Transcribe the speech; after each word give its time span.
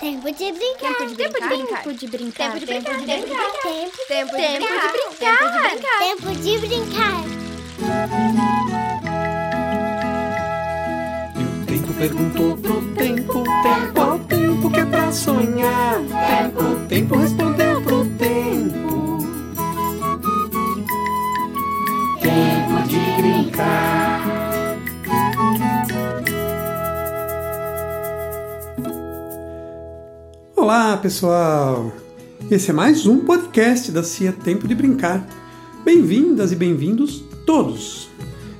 Tempo 0.00 0.32
de 0.32 0.50
brincar. 0.52 0.94
Tempo 0.94 1.14
de 1.14 1.28
brincar. 1.28 1.82
Tempo 1.82 1.92
de 1.92 2.06
brincar. 2.06 2.52
Tempo 2.52 2.58
de 2.58 2.66
brincar. 2.66 3.04
Tempo 3.04 3.20
de 3.20 3.36
brincar. 4.08 4.08
Tempo, 4.08 4.32
de 4.32 4.58
brincar. 4.80 5.38
tempo 5.98 6.30
de 6.40 6.58
brincar. 6.58 7.20
E 11.36 11.44
o 11.44 11.66
tempo 11.66 11.92
perguntou 11.92 12.56
pro 12.56 12.80
tempo, 12.94 13.44
tempo 13.62 14.00
ao 14.00 14.18
tempo 14.20 14.70
que 14.70 14.80
é 14.80 14.84
pra 14.86 15.12
sonhar. 15.12 16.00
Tempo, 16.00 16.62
o 16.62 16.86
tempo 16.88 17.16
respondeu 17.16 17.82
pro 17.82 18.06
tempo. 18.16 19.18
Tempo 22.22 22.88
de 22.88 23.22
brincar. 23.22 23.89
Olá, 30.60 30.94
pessoal! 30.98 31.90
Esse 32.50 32.68
é 32.68 32.74
mais 32.74 33.06
um 33.06 33.20
podcast 33.20 33.90
da 33.90 34.02
CIA 34.02 34.30
Tempo 34.30 34.68
de 34.68 34.74
Brincar. 34.74 35.26
Bem-vindas 35.82 36.52
e 36.52 36.54
bem-vindos 36.54 37.24
todos! 37.46 38.10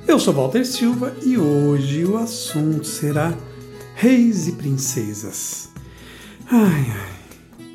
Eu 0.07 0.17
sou 0.17 0.33
Walter 0.33 0.65
Silva 0.65 1.15
e 1.23 1.37
hoje 1.37 2.03
o 2.03 2.17
assunto 2.17 2.87
será 2.87 3.37
Reis 3.93 4.47
e 4.47 4.53
Princesas. 4.53 5.69
Ai, 6.49 6.87
ai. 6.89 7.65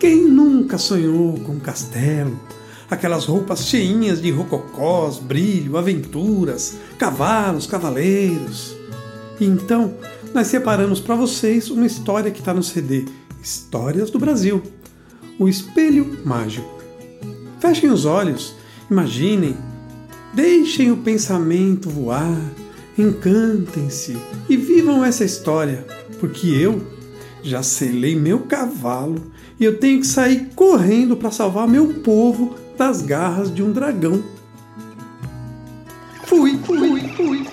Quem 0.00 0.24
nunca 0.24 0.76
sonhou 0.76 1.38
com 1.38 1.52
um 1.52 1.60
castelo? 1.60 2.36
Aquelas 2.90 3.26
roupas 3.26 3.64
cheinhas 3.64 4.20
de 4.20 4.32
rococós, 4.32 5.20
brilho, 5.20 5.76
aventuras, 5.76 6.76
cavalos, 6.98 7.68
cavaleiros. 7.68 8.74
Então, 9.40 9.94
nós 10.34 10.48
separamos 10.48 10.98
para 10.98 11.14
vocês 11.14 11.70
uma 11.70 11.86
história 11.86 12.32
que 12.32 12.40
está 12.40 12.52
no 12.52 12.64
CD 12.64 13.04
Histórias 13.42 14.10
do 14.10 14.18
Brasil 14.18 14.62
O 15.38 15.48
Espelho 15.48 16.18
Mágico. 16.24 16.82
Fechem 17.60 17.90
os 17.90 18.04
olhos, 18.04 18.54
imaginem, 18.90 19.56
deixem 20.32 20.90
o 20.90 20.96
pensamento 20.98 21.90
voar, 21.90 22.40
encantem-se 22.96 24.16
e 24.48 24.56
vivam 24.56 25.04
essa 25.04 25.24
história, 25.24 25.86
porque 26.20 26.48
eu 26.48 26.80
já 27.42 27.62
selei 27.62 28.14
meu 28.14 28.40
cavalo 28.40 29.32
e 29.58 29.64
eu 29.64 29.78
tenho 29.78 30.00
que 30.00 30.06
sair 30.06 30.50
correndo 30.54 31.16
para 31.16 31.30
salvar 31.30 31.66
meu 31.66 31.94
povo 31.94 32.54
das 32.76 33.02
garras 33.02 33.52
de 33.52 33.62
um 33.62 33.72
dragão. 33.72 34.22
Fui, 36.24 36.58
fui, 36.64 37.08
fui, 37.16 37.44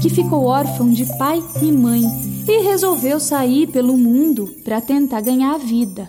que 0.00 0.08
ficou 0.08 0.44
órfão 0.46 0.90
de 0.90 1.04
pai 1.18 1.42
e 1.62 1.70
mãe 1.70 2.02
e 2.48 2.62
resolveu 2.62 3.20
sair 3.20 3.66
pelo 3.66 3.98
mundo 3.98 4.48
para 4.64 4.80
tentar 4.80 5.20
ganhar 5.20 5.54
a 5.54 5.58
vida. 5.58 6.08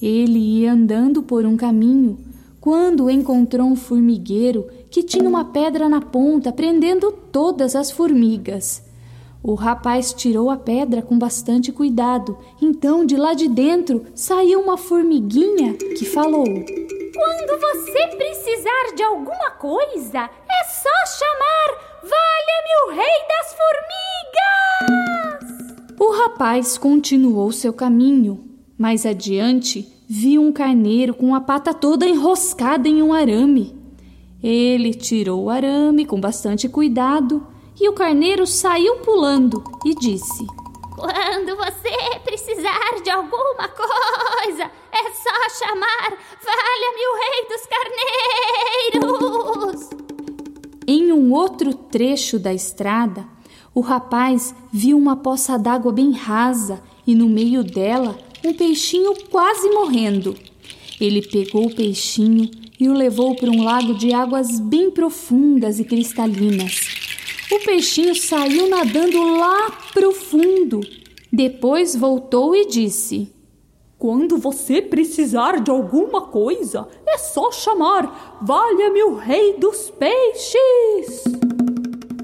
Ele 0.00 0.38
ia 0.38 0.72
andando 0.72 1.22
por 1.22 1.44
um 1.44 1.56
caminho 1.56 2.18
quando 2.60 3.10
encontrou 3.10 3.66
um 3.66 3.74
formigueiro 3.74 4.68
que 4.90 5.02
tinha 5.02 5.28
uma 5.28 5.46
pedra 5.46 5.88
na 5.88 6.00
ponta 6.00 6.52
prendendo 6.52 7.10
todas 7.10 7.74
as 7.74 7.90
formigas. 7.90 8.82
O 9.42 9.54
rapaz 9.54 10.12
tirou 10.12 10.50
a 10.50 10.56
pedra 10.56 11.02
com 11.02 11.18
bastante 11.18 11.72
cuidado. 11.72 12.36
Então, 12.60 13.06
de 13.06 13.16
lá 13.16 13.34
de 13.34 13.48
dentro, 13.48 14.04
saiu 14.14 14.60
uma 14.60 14.76
formiguinha 14.76 15.74
que 15.74 16.04
falou: 16.04 16.44
Quando 16.44 17.60
você 17.60 18.16
precisar 18.16 18.94
de 18.94 19.02
alguma 19.02 19.50
coisa, 19.52 20.28
Valha-me 22.50 22.74
o 22.84 22.90
Rei 22.94 23.26
das 23.28 23.54
Formigas! 24.88 25.40
O 26.00 26.10
rapaz 26.12 26.76
continuou 26.76 27.52
seu 27.52 27.72
caminho. 27.72 28.44
Mais 28.76 29.06
adiante, 29.06 29.86
viu 30.08 30.42
um 30.42 30.50
carneiro 30.52 31.14
com 31.14 31.32
a 31.34 31.40
pata 31.40 31.72
toda 31.72 32.08
enroscada 32.08 32.88
em 32.88 33.02
um 33.02 33.12
arame. 33.14 33.78
Ele 34.42 34.92
tirou 34.94 35.44
o 35.44 35.50
arame 35.50 36.04
com 36.04 36.20
bastante 36.20 36.68
cuidado 36.68 37.46
e 37.78 37.88
o 37.88 37.92
carneiro 37.92 38.44
saiu 38.46 38.96
pulando 38.96 39.62
e 39.84 39.94
disse: 39.94 40.44
Quando 40.96 41.56
você 41.56 42.18
precisar 42.24 43.00
de 43.04 43.10
alguma 43.10 43.68
coisa, 43.68 44.64
é 44.64 45.10
só 45.12 45.48
chamar 45.64 46.18
Valha-me 46.42 47.06
o 47.06 47.14
Rei 47.20 47.46
dos 47.48 47.66
Carneiros! 49.70 49.99
Em 50.92 51.12
um 51.12 51.32
outro 51.32 51.72
trecho 51.72 52.36
da 52.36 52.52
estrada, 52.52 53.24
o 53.72 53.80
rapaz 53.80 54.52
viu 54.72 54.98
uma 54.98 55.14
poça 55.14 55.56
d'água 55.56 55.92
bem 55.92 56.10
rasa 56.10 56.82
e 57.06 57.14
no 57.14 57.28
meio 57.28 57.62
dela 57.62 58.18
um 58.44 58.52
peixinho 58.52 59.14
quase 59.30 59.70
morrendo. 59.70 60.36
Ele 61.00 61.22
pegou 61.22 61.66
o 61.66 61.72
peixinho 61.72 62.50
e 62.80 62.88
o 62.88 62.92
levou 62.92 63.36
para 63.36 63.52
um 63.52 63.62
lago 63.62 63.94
de 63.94 64.12
águas 64.12 64.58
bem 64.58 64.90
profundas 64.90 65.78
e 65.78 65.84
cristalinas. 65.84 66.80
O 67.52 67.60
peixinho 67.60 68.16
saiu 68.16 68.68
nadando 68.68 69.38
lá 69.38 69.70
pro 69.94 70.10
fundo. 70.10 70.80
Depois 71.32 71.94
voltou 71.94 72.56
e 72.56 72.66
disse: 72.66 73.32
Quando 74.00 74.38
você 74.38 74.80
precisar 74.80 75.60
de 75.60 75.70
alguma 75.70 76.22
coisa, 76.22 76.88
é 77.06 77.18
só 77.18 77.52
chamar 77.52 78.38
Valha-me 78.40 79.02
o 79.02 79.14
Rei 79.14 79.58
dos 79.58 79.90
Peixes! 79.90 81.24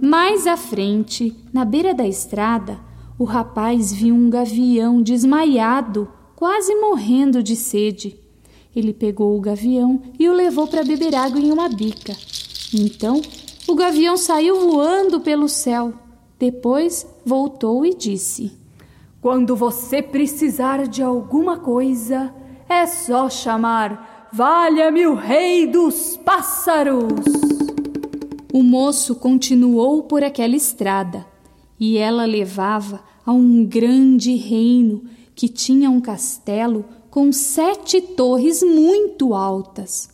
Mais 0.01 0.47
à 0.47 0.57
frente, 0.57 1.37
na 1.53 1.67
beira 1.67 1.93
da 1.93 2.09
estrada, 2.09 2.81
o 3.19 3.25
rapaz 3.25 3.93
viu 3.93 4.15
um 4.15 4.31
gavião 4.31 5.03
desmaiado, 5.03 6.09
quase 6.35 6.75
morrendo 6.77 7.43
de 7.43 7.55
sede. 7.55 8.19
Ele 8.75 8.95
pegou 8.95 9.37
o 9.37 9.41
gavião 9.43 10.01
e 10.19 10.31
o 10.31 10.33
levou 10.33 10.67
para 10.67 10.83
beber 10.83 11.15
água 11.15 11.39
em 11.39 11.53
uma 11.53 11.69
bica. 11.69 12.17
Então, 12.73 13.21
o 13.69 13.75
gavião 13.75 14.17
saiu 14.17 14.59
voando 14.61 15.21
pelo 15.21 15.47
céu. 15.47 15.93
Depois 16.39 17.07
voltou 17.23 17.85
e 17.85 17.93
disse: 17.93 18.65
Quando 19.27 19.57
você 19.57 20.01
precisar 20.01 20.87
de 20.87 21.03
alguma 21.03 21.59
coisa, 21.59 22.33
é 22.69 22.87
só 22.87 23.29
chamar 23.29 24.29
Valha-me 24.33 25.05
o 25.05 25.17
Rei 25.17 25.67
dos 25.67 26.17
Pássaros! 26.17 27.25
O 28.53 28.63
moço 28.63 29.17
continuou 29.17 30.05
por 30.05 30.23
aquela 30.23 30.55
estrada 30.55 31.27
e 31.77 31.99
ela 31.99 32.25
levava 32.25 33.03
a 33.25 33.33
um 33.33 33.65
grande 33.65 34.37
reino 34.37 35.03
que 35.35 35.49
tinha 35.49 35.91
um 35.91 36.01
castelo 36.01 36.85
com 37.11 37.33
sete 37.33 38.01
torres 38.01 38.63
muito 38.63 39.35
altas. 39.35 40.09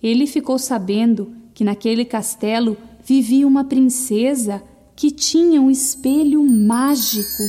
Ele 0.00 0.24
ficou 0.24 0.56
sabendo 0.56 1.32
que 1.52 1.64
naquele 1.64 2.04
castelo 2.04 2.76
vivia 3.04 3.44
uma 3.44 3.64
princesa 3.64 4.62
que 4.94 5.10
tinha 5.10 5.60
um 5.60 5.68
espelho 5.68 6.48
mágico. 6.48 7.42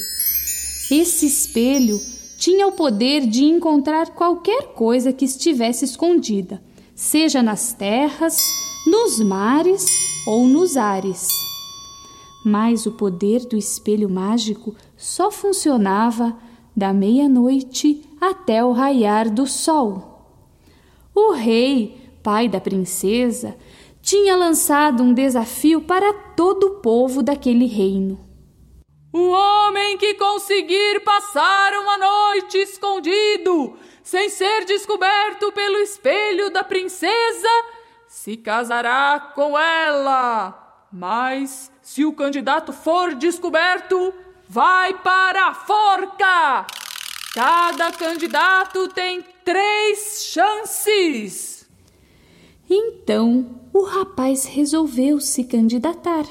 Esse 0.89 1.25
espelho 1.25 1.99
tinha 2.37 2.65
o 2.65 2.71
poder 2.71 3.27
de 3.27 3.43
encontrar 3.43 4.11
qualquer 4.11 4.73
coisa 4.73 5.11
que 5.11 5.25
estivesse 5.25 5.83
escondida, 5.83 6.63
seja 6.95 7.43
nas 7.43 7.73
terras, 7.73 8.39
nos 8.85 9.19
mares 9.19 9.85
ou 10.25 10.47
nos 10.47 10.77
ares. 10.77 11.27
Mas 12.45 12.85
o 12.85 12.93
poder 12.93 13.45
do 13.45 13.57
espelho 13.57 14.09
mágico 14.09 14.73
só 14.95 15.29
funcionava 15.29 16.37
da 16.73 16.93
meia-noite 16.93 18.03
até 18.21 18.63
o 18.63 18.71
raiar 18.71 19.29
do 19.29 19.45
sol. 19.45 20.23
O 21.13 21.33
rei, 21.33 21.97
pai 22.23 22.47
da 22.47 22.61
princesa, 22.61 23.57
tinha 24.01 24.37
lançado 24.37 25.03
um 25.03 25.13
desafio 25.13 25.81
para 25.81 26.13
todo 26.13 26.63
o 26.63 26.71
povo 26.75 27.21
daquele 27.21 27.65
reino. 27.65 28.26
O 29.11 29.29
homem 29.29 29.97
que 29.97 30.15
conseguir 30.15 30.99
passar 30.99 31.73
uma 31.73 31.97
noite 31.97 32.57
escondido, 32.57 33.77
sem 34.03 34.29
ser 34.29 34.65
descoberto 34.65 35.51
pelo 35.53 35.77
espelho 35.77 36.49
da 36.49 36.63
princesa, 36.63 37.47
se 38.07 38.35
casará 38.35 39.31
com 39.33 39.57
ela. 39.57 40.87
Mas 40.91 41.71
se 41.81 42.03
o 42.03 42.11
candidato 42.11 42.73
for 42.73 43.15
descoberto, 43.15 44.13
vai 44.47 44.93
para 45.01 45.47
a 45.47 45.53
forca. 45.53 46.67
Cada 47.33 47.91
candidato 47.93 48.89
tem 48.89 49.23
três 49.45 50.25
chances. 50.33 51.69
Então 52.69 53.61
o 53.71 53.83
rapaz 53.83 54.43
resolveu 54.43 55.21
se 55.21 55.45
candidatar. 55.45 56.25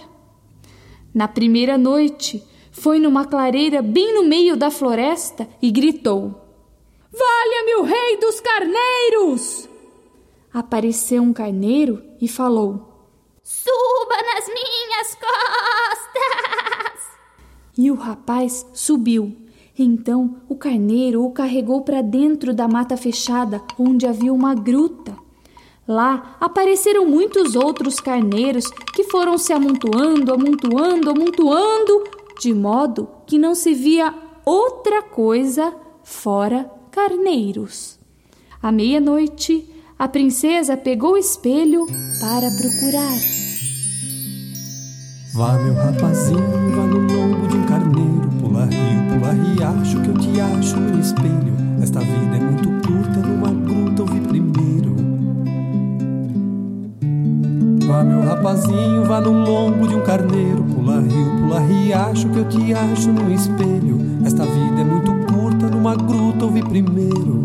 Na 1.15 1.27
primeira 1.27 1.79
noite, 1.79 2.45
foi 2.77 2.99
numa 2.99 3.25
clareira 3.25 3.81
bem 3.81 4.15
no 4.15 4.25
meio 4.25 4.57
da 4.57 4.71
floresta 4.71 5.49
e 5.63 5.71
gritou: 5.71 6.43
Valha-me 7.11 7.77
o 7.77 7.83
rei 7.83 8.19
dos 8.19 8.39
carneiros! 8.41 9.69
Apareceu 10.53 11.23
um 11.23 11.33
carneiro 11.33 12.03
e 12.21 12.29
falou: 12.29 13.09
Suba 13.43 14.17
nas 14.17 14.47
minhas 14.49 15.15
costas! 15.15 16.17
E 17.79 17.91
o 17.91 17.95
rapaz 17.95 18.67
subiu. 18.75 19.35
Então 19.79 20.37
o 20.49 20.57
carneiro 20.57 21.25
o 21.25 21.33
carregou 21.33 21.83
para 21.83 22.03
dentro 22.03 22.55
da 22.55 22.69
mata 22.69 22.97
fechada, 22.97 23.63
onde 23.79 24.07
havia 24.07 24.33
uma 24.33 24.55
gruta. 24.55 25.17
Lá 25.89 26.37
apareceram 26.41 27.07
muitos 27.07 27.55
outros 27.55 28.01
carneiros 28.01 28.71
que 28.95 29.05
foram 29.05 29.39
se 29.39 29.53
amontoando, 29.53 30.33
amontoando, 30.33 31.11
amontoando, 31.11 32.16
de 32.41 32.53
modo 32.53 33.09
que 33.27 33.39
não 33.39 33.55
se 33.55 33.75
via 33.75 34.15
outra 34.45 35.03
coisa 35.03 35.75
fora 36.03 36.71
carneiros. 36.91 37.99
À 38.63 38.71
meia-noite, 38.73 39.69
a 39.99 40.09
princesa 40.09 40.77
pegou 40.77 41.13
o 41.13 41.17
espelho 41.17 41.87
para 42.21 42.49
procurar. 42.51 43.37
Vá, 45.35 45.59
meu 45.59 45.75
rapazinho, 45.75 46.41
vá 46.75 46.87
no 46.87 47.01
lombo 47.01 47.47
de 47.49 47.57
um 47.57 47.67
carneiro, 47.67 48.29
pula 48.41 48.65
rio, 48.65 49.09
pula 49.11 49.33
riacho, 49.33 50.01
que 50.01 50.09
eu 50.09 50.19
te 50.19 50.41
acho 50.41 50.77
no 50.81 50.99
espelho. 50.99 51.55
Esta 51.83 52.01
vida 52.01 52.37
é 52.37 52.41
muito 52.41 52.76
rapazinho, 58.47 59.05
vá 59.05 59.21
no 59.21 59.33
lombo 59.33 59.89
de 59.89 59.97
um 59.97 60.03
carneiro, 60.03 60.63
pula 60.63 61.01
rio, 61.01 61.37
pula 61.41 61.59
riacho, 61.59 62.29
que 62.29 62.39
eu 62.39 62.49
te 62.49 62.73
acho 62.73 63.11
no 63.11 63.33
espelho. 63.33 63.99
Esta 64.25 64.45
vida 64.45 64.83
é 64.83 64.85
muito 64.85 65.13
curta, 65.33 65.67
numa 65.67 65.97
gruta 65.97 66.45
ouvi 66.45 66.63
primeiro. 66.63 67.43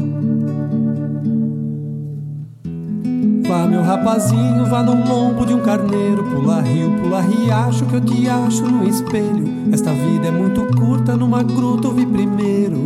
Vá, 3.47 3.65
meu 3.65 3.81
rapazinho, 3.81 4.65
vá 4.67 4.83
no 4.83 4.93
lombo 5.07 5.43
de 5.43 5.55
um 5.55 5.61
carneiro, 5.61 6.23
pula 6.23 6.61
rio, 6.61 6.91
pula 7.01 7.21
riacho, 7.21 7.83
que 7.87 7.95
eu 7.95 8.01
te 8.01 8.29
acho 8.29 8.63
no 8.63 8.87
espelho. 8.87 9.45
Esta 9.73 9.91
vida 9.91 10.27
é 10.27 10.31
muito 10.31 10.67
curta, 10.77 11.17
numa 11.17 11.41
gruta 11.41 11.87
ouvi 11.87 12.05
primeiro. 12.05 12.79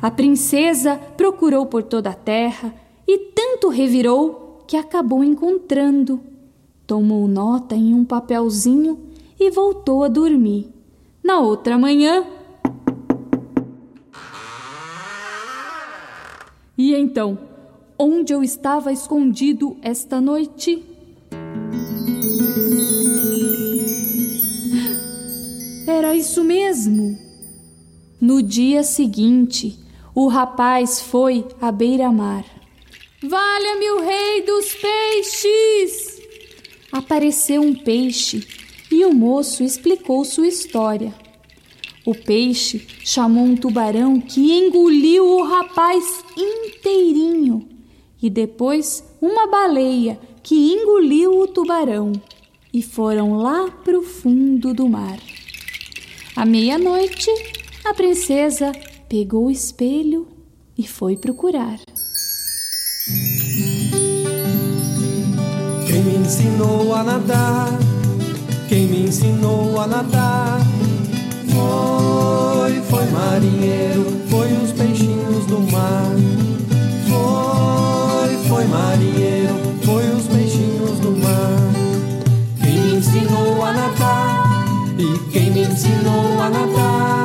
A 0.00 0.10
princesa 0.10 0.98
procurou 1.16 1.66
por 1.66 1.82
toda 1.82 2.10
a 2.10 2.14
terra 2.14 2.85
e 3.06 3.18
tanto 3.34 3.68
revirou 3.68 4.64
que 4.66 4.76
acabou 4.76 5.22
encontrando. 5.22 6.20
Tomou 6.86 7.28
nota 7.28 7.74
em 7.74 7.94
um 7.94 8.04
papelzinho 8.04 8.98
e 9.38 9.50
voltou 9.50 10.04
a 10.04 10.08
dormir. 10.08 10.68
Na 11.22 11.40
outra 11.40 11.76
manhã. 11.76 12.24
E 16.78 16.94
então, 16.94 17.38
onde 17.98 18.32
eu 18.32 18.42
estava 18.42 18.92
escondido 18.92 19.76
esta 19.82 20.20
noite? 20.20 20.84
Era 25.86 26.14
isso 26.14 26.44
mesmo. 26.44 27.16
No 28.20 28.42
dia 28.42 28.82
seguinte, 28.82 29.78
o 30.14 30.28
rapaz 30.28 31.00
foi 31.00 31.46
à 31.60 31.72
beira-mar. 31.72 32.44
Valha-me 33.28 33.90
o 33.90 34.00
rei 34.02 34.42
dos 34.42 34.72
peixes! 34.74 36.22
Apareceu 36.92 37.60
um 37.60 37.74
peixe 37.74 38.46
e 38.88 39.04
o 39.04 39.12
moço 39.12 39.64
explicou 39.64 40.24
sua 40.24 40.46
história. 40.46 41.12
O 42.04 42.14
peixe 42.14 42.86
chamou 43.04 43.42
um 43.42 43.56
tubarão 43.56 44.20
que 44.20 44.52
engoliu 44.52 45.26
o 45.26 45.42
rapaz 45.42 46.24
inteirinho 46.36 47.68
e 48.22 48.30
depois 48.30 49.02
uma 49.20 49.48
baleia 49.48 50.20
que 50.40 50.54
engoliu 50.54 51.40
o 51.40 51.48
tubarão 51.48 52.12
e 52.72 52.80
foram 52.80 53.38
lá 53.38 53.68
para 53.84 53.98
o 53.98 54.02
fundo 54.02 54.72
do 54.72 54.88
mar. 54.88 55.18
À 56.36 56.44
meia-noite, 56.46 57.28
a 57.84 57.92
princesa 57.92 58.70
pegou 59.08 59.46
o 59.46 59.50
espelho 59.50 60.28
e 60.78 60.86
foi 60.86 61.16
procurar. 61.16 61.80
Me 66.06 66.18
ensinou 66.18 66.94
a 66.94 67.02
nadar? 67.02 67.68
Quem 68.68 68.86
me 68.86 69.06
ensinou 69.06 69.80
a 69.80 69.86
nadar? 69.88 70.60
Foi, 71.48 72.80
foi 72.82 73.04
marinheiro, 73.10 74.06
foi 74.28 74.52
os 74.52 74.72
peixinhos 74.72 75.46
do 75.46 75.60
mar. 75.72 76.14
Foi, 77.08 78.36
foi 78.48 78.64
marinheiro, 78.66 79.54
foi 79.84 80.08
os 80.10 80.28
peixinhos 80.28 81.00
do 81.00 81.10
mar. 81.10 81.58
Quem 82.62 82.80
me 82.80 82.96
ensinou 82.96 83.64
a 83.64 83.72
nadar? 83.72 84.64
E 84.98 85.18
quem 85.30 85.50
me 85.50 85.62
ensinou 85.62 86.40
a 86.40 86.50
nadar? 86.50 87.15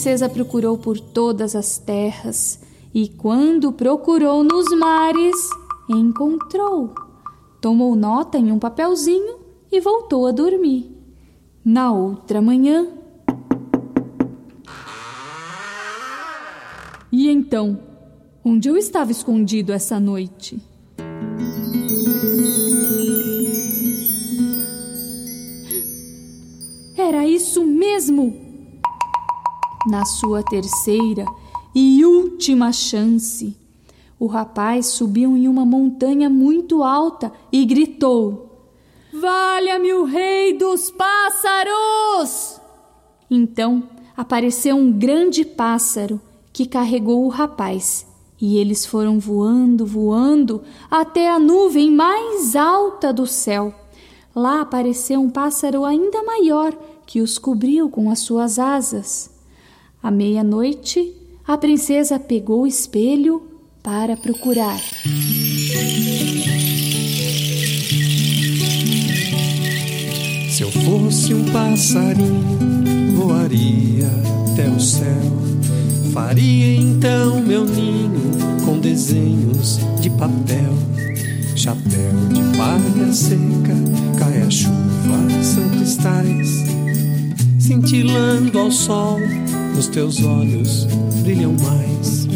Princesa 0.00 0.30
procurou 0.30 0.78
por 0.78 0.98
todas 0.98 1.54
as 1.54 1.76
terras 1.76 2.58
e, 2.94 3.06
quando 3.06 3.70
procurou 3.70 4.42
nos 4.42 4.64
mares, 4.74 5.36
encontrou. 5.90 6.94
Tomou 7.60 7.94
nota 7.94 8.38
em 8.38 8.50
um 8.50 8.58
papelzinho 8.58 9.40
e 9.70 9.78
voltou 9.78 10.26
a 10.26 10.32
dormir. 10.32 10.90
Na 11.62 11.92
outra 11.92 12.40
manhã. 12.40 12.88
E 17.12 17.28
então, 17.28 17.78
onde 18.42 18.70
eu 18.70 18.78
estava 18.78 19.12
escondido 19.12 19.70
essa 19.70 20.00
noite? 20.00 20.58
Era 26.96 27.26
isso 27.26 27.62
mesmo! 27.66 28.49
Na 29.86 30.04
sua 30.04 30.42
terceira 30.42 31.24
e 31.74 32.04
última 32.04 32.70
chance, 32.70 33.56
o 34.18 34.26
rapaz 34.26 34.86
subiu 34.86 35.34
em 35.34 35.48
uma 35.48 35.64
montanha 35.64 36.28
muito 36.28 36.82
alta 36.82 37.32
e 37.50 37.64
gritou: 37.64 38.68
Valha-me 39.10 39.94
o 39.94 40.04
rei 40.04 40.52
dos 40.58 40.90
pássaros! 40.90 42.60
Então 43.30 43.84
apareceu 44.14 44.76
um 44.76 44.92
grande 44.92 45.46
pássaro 45.46 46.20
que 46.52 46.66
carregou 46.66 47.24
o 47.24 47.28
rapaz 47.28 48.06
e 48.38 48.58
eles 48.58 48.84
foram 48.84 49.18
voando, 49.18 49.86
voando 49.86 50.62
até 50.90 51.30
a 51.30 51.38
nuvem 51.38 51.90
mais 51.90 52.54
alta 52.54 53.14
do 53.14 53.26
céu. 53.26 53.74
Lá 54.34 54.60
apareceu 54.60 55.20
um 55.20 55.30
pássaro 55.30 55.86
ainda 55.86 56.22
maior 56.22 56.76
que 57.06 57.22
os 57.22 57.38
cobriu 57.38 57.88
com 57.88 58.10
as 58.10 58.20
suas 58.20 58.58
asas. 58.58 59.29
À 60.02 60.10
meia-noite, 60.10 61.12
a 61.46 61.58
princesa 61.58 62.18
pegou 62.18 62.62
o 62.62 62.66
espelho 62.66 63.42
para 63.82 64.16
procurar. 64.16 64.80
Se 70.48 70.62
eu 70.62 70.70
fosse 70.70 71.34
um 71.34 71.44
passarinho, 71.52 73.14
voaria 73.14 74.06
até 74.52 74.70
o 74.70 74.80
céu. 74.80 75.04
Faria 76.14 76.76
então 76.76 77.42
meu 77.42 77.66
ninho 77.66 78.20
com 78.64 78.78
desenhos 78.78 79.80
de 80.00 80.08
papel. 80.08 80.72
Chapéu 81.54 82.14
de 82.32 82.56
palha 82.56 83.12
seca, 83.12 83.76
cai 84.18 84.40
a 84.40 84.50
chuva, 84.50 85.42
são 85.42 85.68
cristais. 85.68 86.64
Cintilando 87.58 88.58
ao 88.58 88.70
sol, 88.70 89.18
nos 89.80 89.88
teus 89.88 90.22
olhos 90.22 90.84
brilham 91.22 91.54
mais. 91.54 92.28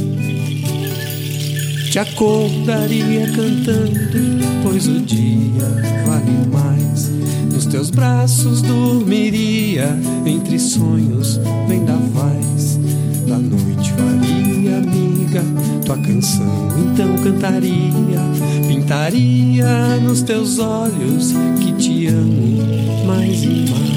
Te 1.90 1.98
acordaria 1.98 3.26
cantando, 3.32 4.40
pois 4.62 4.88
o 4.88 4.98
dia 5.00 5.68
vale 6.06 6.48
mais. 6.50 7.10
Nos 7.52 7.66
teus 7.66 7.90
braços 7.90 8.62
dormiria, 8.62 9.94
entre 10.24 10.58
sonhos 10.58 11.38
vendavais. 11.68 12.80
Da 13.28 13.36
noite 13.36 13.92
faria 13.92 14.78
amiga, 14.78 15.42
tua 15.84 15.98
canção, 15.98 16.68
então 16.78 17.14
cantaria, 17.18 18.20
pintaria 18.66 19.98
nos 20.02 20.22
teus 20.22 20.58
olhos 20.58 21.34
que 21.60 21.72
te 21.74 22.06
amo 22.06 23.06
mais 23.06 23.42
e 23.42 23.70
mais. 23.70 23.93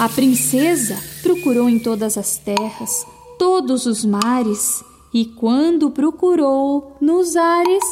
A 0.00 0.08
princesa 0.08 0.96
procurou 1.22 1.68
em 1.68 1.78
todas 1.78 2.16
as 2.16 2.38
terras, 2.38 3.06
todos 3.38 3.84
os 3.84 4.02
mares, 4.02 4.82
e 5.12 5.26
quando 5.26 5.90
procurou 5.90 6.96
nos 7.02 7.36
ares, 7.36 7.84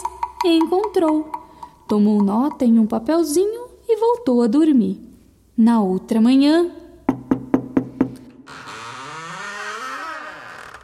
encontrou. 0.42 1.30
Tomou 1.86 2.22
nota 2.22 2.64
em 2.64 2.78
um 2.78 2.86
papelzinho 2.86 3.68
e 3.86 3.94
voltou 3.98 4.40
a 4.40 4.46
dormir. 4.46 4.98
Na 5.54 5.82
outra 5.82 6.18
manhã. 6.18 6.70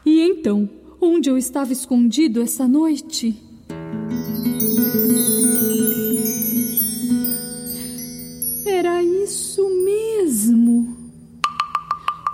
E 0.04 0.20
então, 0.20 0.68
onde 1.00 1.30
eu 1.30 1.38
estava 1.38 1.72
escondido 1.72 2.42
essa 2.42 2.68
noite? 2.68 3.53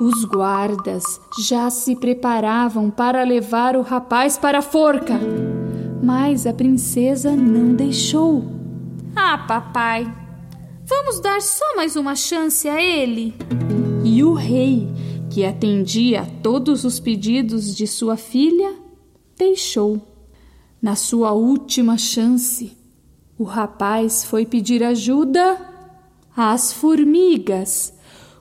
Os 0.00 0.24
guardas 0.24 1.20
já 1.38 1.68
se 1.68 1.94
preparavam 1.94 2.90
para 2.90 3.22
levar 3.22 3.76
o 3.76 3.82
rapaz 3.82 4.38
para 4.38 4.60
a 4.60 4.62
forca, 4.62 5.20
mas 6.02 6.46
a 6.46 6.54
princesa 6.54 7.36
não 7.36 7.74
deixou. 7.74 8.42
Ah, 9.14 9.36
papai, 9.36 10.10
vamos 10.86 11.20
dar 11.20 11.42
só 11.42 11.76
mais 11.76 11.96
uma 11.96 12.16
chance 12.16 12.66
a 12.66 12.82
ele. 12.82 13.34
E 14.02 14.24
o 14.24 14.32
rei, 14.32 14.88
que 15.28 15.44
atendia 15.44 16.22
a 16.22 16.26
todos 16.42 16.82
os 16.84 16.98
pedidos 16.98 17.76
de 17.76 17.86
sua 17.86 18.16
filha, 18.16 18.74
deixou. 19.36 20.00
Na 20.80 20.96
sua 20.96 21.32
última 21.32 21.98
chance, 21.98 22.74
o 23.38 23.44
rapaz 23.44 24.24
foi 24.24 24.46
pedir 24.46 24.82
ajuda 24.82 25.60
às 26.34 26.72
formigas. 26.72 27.99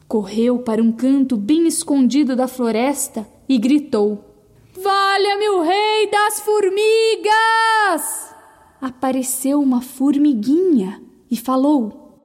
Correu 0.10 0.60
para 0.60 0.82
um 0.82 0.92
canto 0.92 1.38
bem 1.38 1.66
escondido 1.68 2.36
da 2.36 2.50
floresta 2.50 3.26
e 3.48 3.58
gritou: 3.58 4.26
Valha-me 4.76 5.50
o 5.50 5.62
rei 5.62 6.10
das 6.12 6.42
formigas! 6.42 8.36
Apareceu 8.82 9.62
uma 9.62 9.82
formiguinha 9.82 11.02
e 11.32 11.38
falou: 11.38 12.22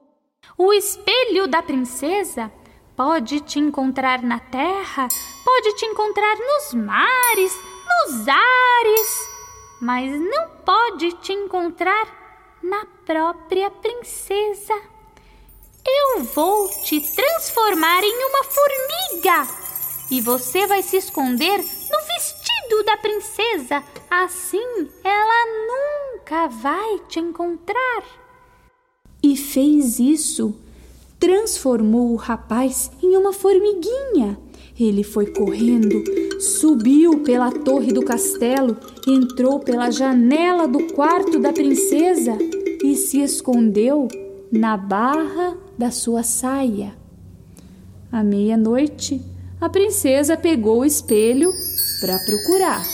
O 0.59 0.73
espelho 0.73 1.47
da 1.47 1.63
princesa 1.63 2.51
pode 2.97 3.39
te 3.41 3.61
encontrar 3.61 4.21
na 4.23 4.41
terra, 4.41 5.07
pode 5.45 5.77
te 5.77 5.87
encontrar 5.87 6.37
nos 6.37 6.75
mares, 6.75 7.53
nos 7.55 8.27
ares 8.27 9.35
mas 9.85 10.11
não 10.19 10.49
pode 10.65 11.13
te 11.13 11.35
encontrar 11.35 12.07
na 12.63 12.87
própria 13.05 13.71
princesa. 13.71 14.94
Vou 16.33 16.69
te 16.69 17.01
transformar 17.01 18.03
em 18.03 18.25
uma 18.29 18.45
formiga 18.45 19.47
e 20.11 20.21
você 20.21 20.67
vai 20.67 20.81
se 20.81 20.97
esconder 20.97 21.59
no 21.59 21.99
vestido 22.07 22.85
da 22.87 22.97
princesa. 22.97 23.83
Assim 24.11 24.89
ela 25.03 25.47
nunca 25.67 26.47
vai 26.47 27.01
te 27.09 27.19
encontrar. 27.19 28.05
E 29.23 29.37
fez 29.37 29.99
isso. 29.99 30.55
Transformou 31.19 32.13
o 32.13 32.17
rapaz 32.17 32.91
em 33.03 33.17
uma 33.17 33.33
formiguinha. 33.33 34.39
Ele 34.79 35.03
foi 35.03 35.27
correndo, 35.27 36.03
subiu 36.41 37.21
pela 37.23 37.53
torre 37.53 37.93
do 37.93 38.05
castelo, 38.05 38.77
entrou 39.07 39.61
pela 39.61 39.91
janela 39.91 40.67
do 40.67 40.93
quarto 40.95 41.39
da 41.39 41.53
princesa 41.53 42.37
e 42.83 42.97
se 42.97 43.21
escondeu 43.21 44.09
na 44.51 44.77
barra 44.77 45.64
da 45.79 45.91
sua 45.91 46.23
saia. 46.23 46.95
À 48.11 48.23
meia-noite, 48.23 49.21
a 49.61 49.69
princesa 49.69 50.37
pegou 50.37 50.81
o 50.81 50.85
espelho 50.85 51.53
para 52.01 52.19
procurar. 52.19 52.85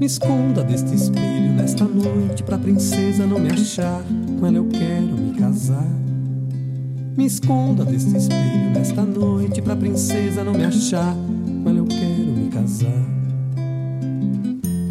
Me 0.00 0.06
esconda 0.06 0.62
deste 0.64 0.94
espelho 0.94 1.52
nesta 1.54 1.84
noite 1.84 2.42
pra 2.42 2.58
princesa 2.58 3.26
não 3.26 3.38
me 3.38 3.50
achar. 3.50 4.02
Com 4.38 4.46
ela 4.46 4.56
eu 4.56 4.68
quero 4.68 5.16
me 5.16 5.38
casar. 5.38 5.88
Me 7.16 7.24
esconda 7.24 7.84
deste 7.84 8.16
espelho 8.16 8.70
nesta 8.74 9.02
noite 9.02 9.62
pra 9.62 9.76
princesa 9.76 10.42
não 10.42 10.52
me 10.52 10.64
achar. 10.64 11.16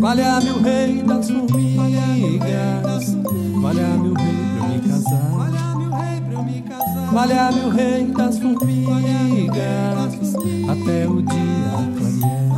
Valha-me 0.04 0.50
o 0.50 0.62
rei 0.62 1.02
das 1.02 1.30
formigas. 1.32 3.16
Valha-me 3.62 4.10
o 4.10 4.14
rei 4.14 4.36
pra 4.52 4.68
eu 4.68 6.44
me 6.44 6.62
casar. 6.62 7.08
Valha-me 7.14 7.62
o 7.62 7.70
rei 7.70 8.06
das 8.08 8.38
formigas. 8.38 9.56
Até 10.68 11.08
o 11.08 11.22
dia 11.22 11.72
clarear. 11.96 12.52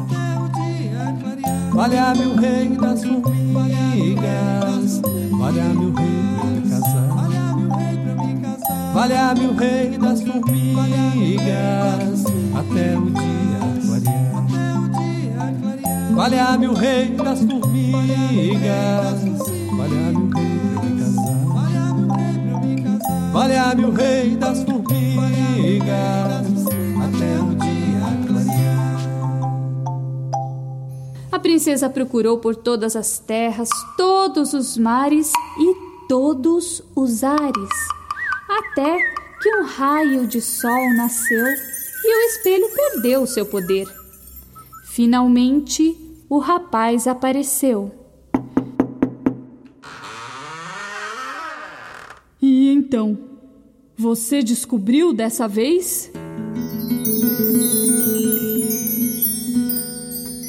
Valha-me 1.72 2.26
o 2.26 2.36
rei 2.36 2.70
das 2.70 3.04
formigas. 3.04 5.02
Valha-me 5.30 5.86
o 5.86 5.94
rei 5.94 6.26
pra 6.40 6.50
me 6.50 6.62
casar. 6.68 7.14
Valha-me 8.92 9.46
o 9.46 9.54
rei 9.56 9.98
das 10.00 10.22
formigas. 10.24 10.66
Até 12.56 12.98
o 12.98 13.12
dia. 13.12 13.65
Valha-me 16.16 16.68
o 16.70 16.74
rei 16.74 17.10
das 17.10 17.40
formigas. 17.40 19.20
Valha-me 19.76 20.22
o 20.24 20.30
rei 20.34 20.60
pra 22.48 22.60
me 22.62 22.82
casar. 22.82 23.32
Valha-me 23.34 23.84
o 23.84 23.92
rei 23.92 24.36
das 24.38 24.64
formigas. 24.64 24.96
Até 27.04 27.38
o 27.42 27.54
dia 27.56 28.00
clarear. 28.28 28.96
A 31.34 31.38
princesa 31.38 31.90
procurou 31.90 32.38
por 32.38 32.56
todas 32.56 32.96
as 32.96 33.20
terras, 33.20 33.68
todos 33.98 34.54
os 34.54 34.78
mares 34.78 35.34
e 35.60 35.76
todos 36.08 36.82
os 36.96 37.26
ares, 37.26 37.70
até 38.50 38.98
que 39.42 39.54
um 39.58 39.66
raio 39.66 40.26
de 40.28 40.40
sol 40.40 40.94
nasceu 40.96 41.46
e 41.46 42.16
o 42.16 42.22
espelho 42.30 42.70
perdeu 42.74 43.24
o 43.24 43.28
seu 43.28 43.46
poder. 43.46 43.86
Finalmente, 44.86 46.05
o 46.30 46.40
rapaz 46.40 47.08
apareceu. 47.08 47.92
E 52.42 52.70
então, 52.70 53.18
você 53.98 54.44
descobriu 54.44 55.14
dessa 55.14 55.48
vez? 55.48 56.12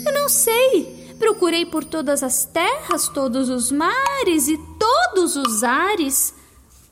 Eu 0.06 0.12
não 0.12 0.28
sei. 0.28 1.14
Procurei 1.18 1.64
por 1.64 1.84
todas 1.84 2.22
as 2.22 2.44
terras, 2.44 3.08
todos 3.08 3.48
os 3.48 3.72
mares 3.72 4.48
e 4.48 4.58
todos 4.78 5.36
os 5.36 5.64
ares. 5.64 6.34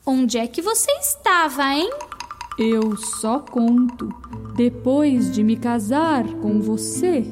Onde 0.05 0.37
é 0.37 0.47
que 0.47 0.61
você 0.61 0.91
estava, 0.93 1.63
hein? 1.73 1.89
Eu 2.57 2.95
só 2.95 3.39
conto 3.39 4.09
depois 4.55 5.31
de 5.31 5.43
me 5.43 5.57
casar 5.57 6.25
com 6.35 6.61
você. 6.61 7.25